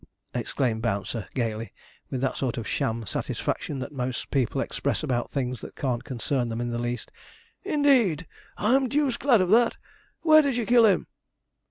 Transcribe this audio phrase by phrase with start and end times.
[0.33, 1.71] exclaimed Bouncer, gaily,
[2.09, 6.49] with that sort of sham satisfaction that most people express about things that can't concern
[6.49, 7.11] them in the least.
[7.63, 8.25] 'Indeed!
[8.57, 9.77] I'm deuced glad of that!
[10.21, 11.05] Where did you kill him?'